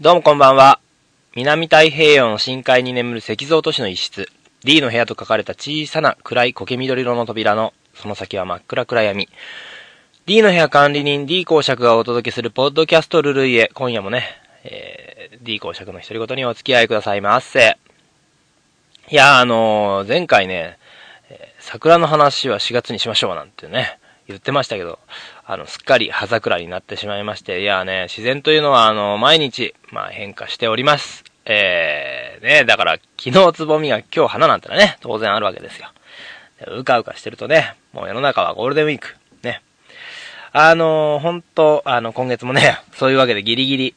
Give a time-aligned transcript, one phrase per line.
[0.00, 0.78] どうもこんばんは。
[1.34, 4.28] 南太平洋の深海に眠る石像都市の一室、
[4.62, 9.28] D の部屋と書かれた小さな暗い苔緑色の扉の、その先は真っ暗暗闇。
[10.24, 13.72] D の部屋管理人 D 公爵がお届けするポッドキャストルルイエ。
[13.74, 14.22] 今夜もね、
[14.62, 17.76] えー、D 公爵の独り言にお付き合いくださいませ。
[19.10, 20.78] いや、あのー、前回ね、
[21.58, 25.00] 桜の話は4月にしましょうなんてね、言ってましたけど、
[25.50, 31.24] あの、すっかり葉桜になってしまいまして、いやね、自然というのは、あの、毎日、まあ変化しております。
[31.46, 35.88] えー、ね、だから、昨日つぼみが今日花なんてのはね、当然あるわけですよ。
[36.66, 39.62] うかうかしてるとね、もう世の中はゴールデンウィーク、ね。
[40.52, 43.94] あのー、本当あの、今月もね、 そういうわけでギリギリ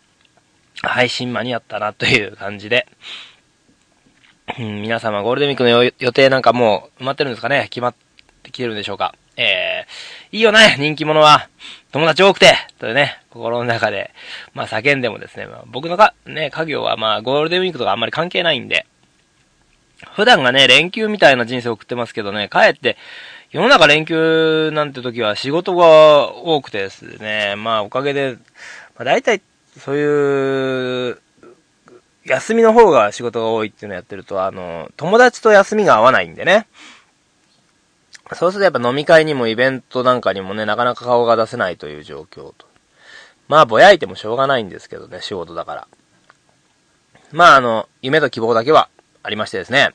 [0.84, 2.86] 配信間に合ったなという感じで、
[4.58, 7.68] 皆様ゴールデンウィークの予定なんかもう埋まってるんですかね？
[7.70, 7.94] 決まっ
[8.46, 9.14] てきてるんでしょうか？
[9.36, 11.48] えー、いいよね、人気者は。
[11.92, 14.12] 友達多くて、というね、心の中で、
[14.54, 18.86] まあ叫んでもですね、まあ、僕のか、ね、家業はまあゴールデンウィークとかあんまり関係ないんで、
[20.14, 22.96] 普段がね、連休みたいな人生を送ってますけどね、帰って、
[23.50, 28.36] 世の中連休なんて時は仕事が多くてですね、まあおかげで、
[28.96, 29.40] まあ大体、
[29.78, 31.18] そういう、
[32.24, 36.66] 休みの方が仕事が多いっていうのをやってると、あの、友達と休みが合わないんでね。
[38.34, 42.66] そうするとやっぱ飲み会にもイベントなんかにもね、なかなか顔が出せないという状況と。
[43.48, 45.88] まあ、ぼやいてもしょうがないんですけどね、仕事だから。
[47.32, 48.88] まあ、あの、夢と希望だけは
[49.22, 49.90] ありましてですね。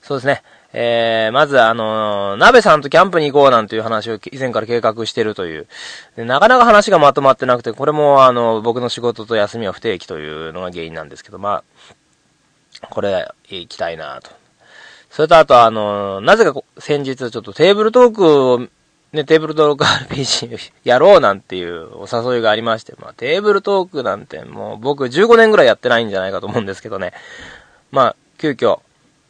[0.00, 0.42] そうですね。
[0.76, 5.68] えー、まずあのー、鍋さんとキャンプに行こうなんていう話を以前から計画してるという。
[6.16, 11.62] なかなか話がまとまってなくて、これもあの、僕の仕事と休みは不定期というのが原因なんですけど、ま
[12.80, 14.43] あ、これ、行きたいなと。
[15.14, 18.58] それとあとあの、なぜか先日ちょっとテーブルトークを、
[19.12, 27.12] ね、テーブルトーク RPG やろうなんていうお誘いがありまして、まあテーブルトークなんてもう僕15年ぐらいやってないんじゃないかと思うんですけどね。
[27.92, 28.80] まあ、急遽、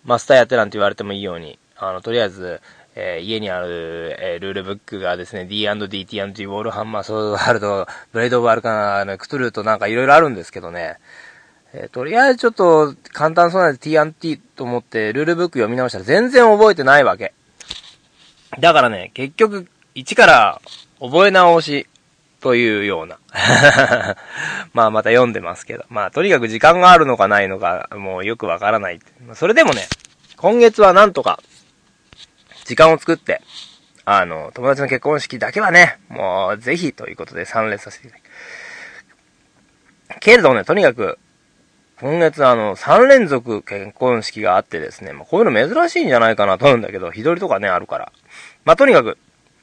[0.06, 2.62] マスターやってなんて言われてもいいように、あの、とりあえず、
[2.94, 10.97] えー、家にある、えー、ルールブックがですね、D&D、 T&T、ウォーハンマー、ソードワールド、ブレイドオブアルカナ、クトゥルーとなんかいろいろあるんですけどね、
[11.76, 17.34] えー、とりあえずちょっと簡単そうなんで T&T と思ってルールブック読み直したら全然覚えてないわけ。
[18.60, 20.60] だからね、結局、一から
[21.00, 21.88] 覚え直し
[22.40, 23.18] というような。
[24.72, 25.84] まあまた読んでますけど。
[25.88, 29.00] まあとにかく時間があるのかないのか、もうよくわからない。
[29.32, 29.88] それでもね、
[30.36, 31.41] 今月はなんとか、
[32.66, 33.42] 時間を作って、
[34.04, 41.18] あの、友達の結婚式だけはね、もうぜひということで参列させていただきけれどね、とにかく、
[42.04, 48.12] 今月あの、3連続結婚式があってですね、まあ、こういうの珍しいんじゃないかなと思うんだけど、日取りとかね、あるから。
[48.66, 49.16] まあ、とにかく、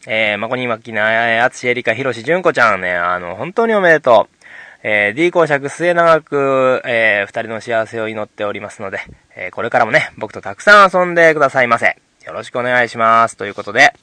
[0.08, 4.38] えー、まこにまきな、えあつしえりかひろしじゅんこちゃんね、あの、本当におめでとう。
[4.82, 9.02] えー、D 公爵末永く、えー、二人の幸せを祈っておりますので、
[9.36, 11.96] えー、これからもね、僕とたくさん遊んでくださいませ。
[12.26, 13.38] よろしくお願いします。
[13.38, 13.94] ということで、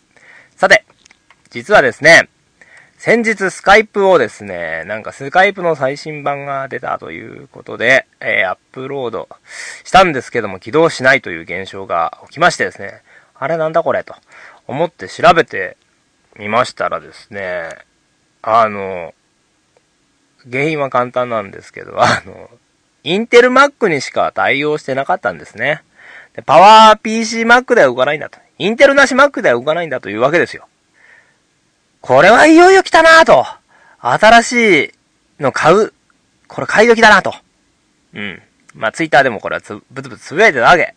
[0.55, 0.84] さて、
[1.50, 2.28] 実はですね、
[2.98, 9.28] 先日スカイプをですね、なんかスカイプの最新版が出たということで、えー、アップロード
[9.84, 13.03] したんですけども起動しないという現象が起きましてですね、
[13.37, 14.16] あれなんだこれと
[14.66, 15.76] 思って調べて
[16.37, 17.69] みましたらですね、
[18.42, 19.14] あの、
[20.50, 22.50] 原因は簡単なんですけど、 あの、
[23.04, 25.82] インテル Mac にしか対応してなかったんですね。
[26.34, 28.41] でパワー PC Mac では動かないんだと。
[28.58, 30.66] インテルなし Mac では動かないんだというわけですよ。
[32.00, 33.44] これはいよいよ来たなと。
[34.00, 35.92] 新しいの買う。
[36.47, 37.34] これ買い時だなと。
[38.14, 38.42] うん。
[38.75, 40.94] まあ、ツイッターでもこれはつ、ブツブツつぶやいてたわけ。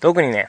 [0.00, 0.48] 特にね、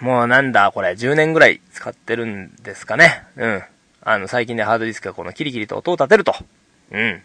[0.00, 3.24] もうなんだ、これ、10年ぐらい使ってるんですかね。
[3.36, 3.62] うん。
[4.02, 6.34] あの、最近でハードディスクがこのキリキリと音を立てると。
[6.92, 7.22] うん。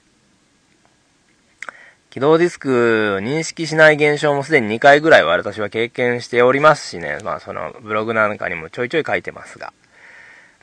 [2.10, 7.20] 起動ディスクを認識しない現象もすでに2回ぐらいは私は経験しておりますしね。
[7.24, 9.72] まあ、その、ブログなんかにもちょいちょい書いてますが。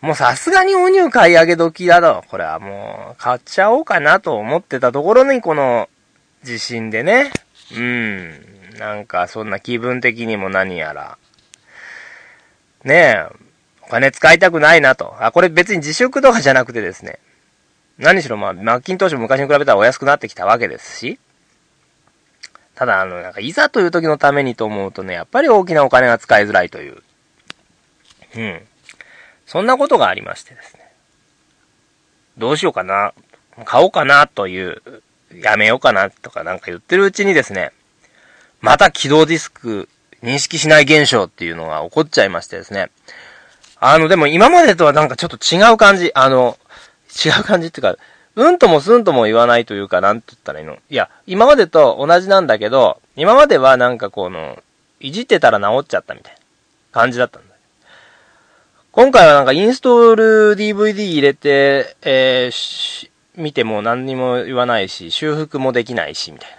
[0.05, 2.23] もうさすがにお乳買い上げ時だと。
[2.29, 5.89] これはもう、買っちゃおうかなと思ってたところに、この、
[6.43, 7.33] 地震でね。
[7.75, 8.35] うん。
[8.79, 11.17] なんか、そんな気分的にも何やら。
[12.85, 13.27] ねえ、
[13.81, 15.15] お金使いたくないなと。
[15.21, 17.19] あ、これ別に自粛とかじゃなくてですね。
[17.97, 21.19] 何しろまあ、マッキントッシュ昔に比べたらお安くなってきたわけですし。
[22.75, 27.03] ただ、あの、なんか、いざという時のためにと思うとね、やっぱり大きなお金が使いづらいという。
[28.37, 28.67] うん。
[29.47, 30.81] そんなことがありましてですね。
[32.39, 33.13] どうしようかな、
[33.65, 34.83] 買おうかなという、
[35.35, 37.73] やめようかなとかなんか言ってるうちにですね、
[38.61, 39.89] また起動ディスク
[40.23, 42.91] 認識しない現象っていうのが起こっちゃいましてですね。
[43.79, 46.11] あの、でも今までとはなんかちょっと違う感じ。
[46.15, 46.57] あの、
[47.25, 47.97] 違う感じっていうか、
[48.37, 54.63] うんともすんとも言わないというか、なんて言ったらいいのいや、今までと同じなんだけど、今まではなんかこの、
[54.99, 56.39] いじってたら治っちゃったみたいな
[56.93, 57.54] 感じだったんだ。
[58.97, 60.25] 今回はなんかインストール
[60.55, 66.57] DVD 入れて、えー、見ても何にも言わないし、修復もできないし、みたいな。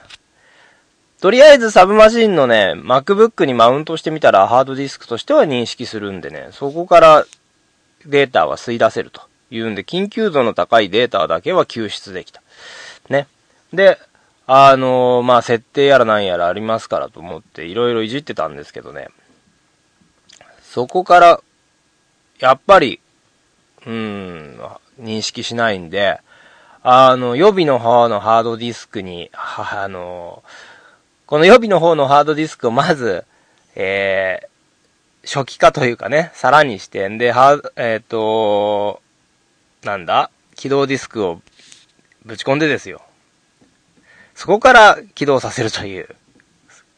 [1.22, 7.26] とりあえずサブマシンのね、MacBook にマウントしてみたらハードディスクとしては認識するんでね、そこから
[8.06, 12.42] データは吸い出せるというんで、緊急度の高いデータだけは救出できた。
[13.08, 13.28] ね。
[13.72, 13.98] で、
[14.46, 19.08] あのー、まあ、設定やら何やらありますからと思っていろいろいじってたんですけどね。
[20.64, 21.42] そこから、
[22.40, 23.00] やっぱり、
[23.86, 24.60] うん、
[25.00, 26.20] 認識しないんで、
[26.84, 30.44] あの、予備の方のハードディスクに、あの、
[31.26, 33.26] この予備の方のハードディスクをまず、
[33.76, 39.02] えー、初期化というかね、さらにしてんで、は、えっ、ー、と、
[39.84, 41.42] なんだ起動ディスクを
[42.26, 43.02] ぶち込んでですよ。
[44.36, 46.10] そこから起動させるという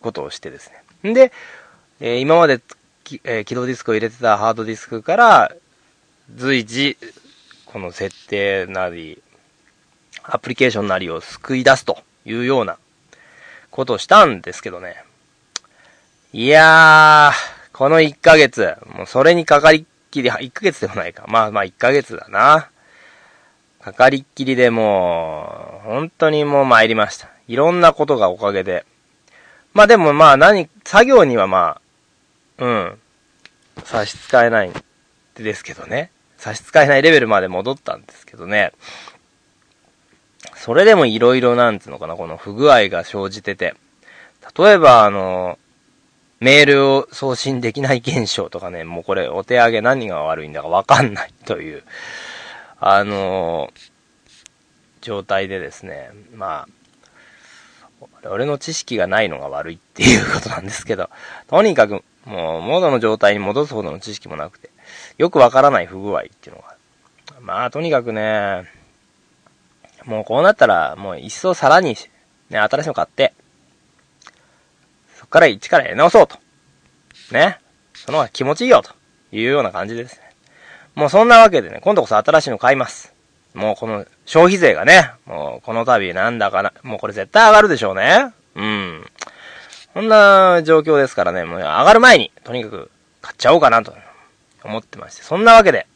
[0.02, 0.72] ことをしてです
[1.04, 1.12] ね。
[1.12, 1.32] んで、
[2.00, 2.60] えー、今まで、
[3.24, 5.56] えー、起動ディスクを入れてたハードディスクから、
[6.36, 6.98] 随時、
[7.66, 9.22] この設定なり、
[10.24, 12.78] アプリケーションなりを救い出すというような
[13.72, 15.04] ことをしたんですけどね。
[16.34, 21.26] いやー、この1ヶ月、もうそれにかかりっきり、1ヶ月でもないか。
[21.28, 22.70] まあまあ1ヶ月だな。
[23.82, 27.30] かかりっきりでもう、本当にもう参りました。
[27.48, 28.86] いろんなことがおかげで。
[29.74, 31.82] まあでもまあ何、作業にはまあ、
[32.60, 33.00] うん、
[33.84, 34.72] 差し支えない
[35.36, 36.12] ですけどね。
[36.38, 38.72] 差し支えないレベルまで戻ったんですけどね。
[40.56, 43.76] それでも色々なんつうのかな、この不具合が生じてて。
[44.58, 45.60] 例えば、あの、
[46.40, 51.84] メールを送信できない現象とかね、もうこれお手上げ何が悪いんだかわかんないという、
[52.80, 53.74] あの
[55.02, 56.87] 状態でですね、まあ、
[58.24, 61.10] 俺の知識がないのが悪いっていうことなんですけど、
[61.48, 64.70] とにかく、もう、元の状態に戻すほどの知識もなくて、
[65.18, 66.76] よくわからない不具合っていうのが。
[67.42, 68.66] まあ、とにかくね、
[70.06, 71.96] もうこうなったら、もう一層さらに、
[72.50, 73.34] ね、新しいの買って、
[75.16, 76.38] そっから一からやり直そうと。
[77.32, 77.60] ね。
[77.94, 78.92] その方が気持ちいいよと
[79.32, 80.22] いうような感じですね。
[80.96, 83.14] もうそんなわけでね、今度こそ新しいの買います。
[83.54, 88.34] もうこの消費税がね、もうこの度なんだかな、もうこれ絶対上がるでしょうね。
[88.56, 89.06] うん。
[89.94, 92.92] こんな状況ですからね、もう上がる前に、とにかく
[93.22, 93.96] 買っちゃおうかなと
[94.66, 95.24] 思ってまして。
[95.24, 95.88] そんなわけで、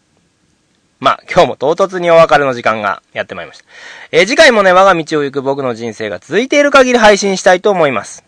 [1.01, 3.65] まあ、今日も唐突にお別れの時間がやってまいりました。
[4.11, 8.23] えー、次回もね、我が道を行く僕の人生が続いている限り配信したいと思います。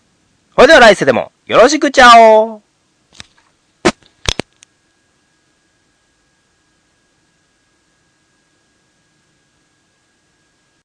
[0.56, 2.73] それでは来世でもよろしくちゃおー